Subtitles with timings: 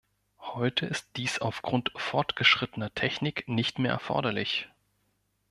[0.39, 4.67] Heute ist dies aufgrund fortgeschrittener Technik nicht mehr erforderlich.